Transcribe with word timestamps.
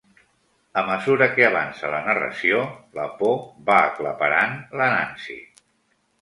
A 0.81 0.83
mesura 0.85 1.27
que 1.35 1.45
avança 1.47 1.91
la 1.95 1.99
narració, 2.07 2.63
la 3.01 3.05
por 3.21 3.37
va 3.69 3.77
aclaparant 3.83 4.57
la 4.83 4.89
Nancy. 4.97 5.39